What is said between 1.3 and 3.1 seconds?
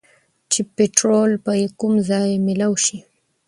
به کوم ځايې مېلاؤ شي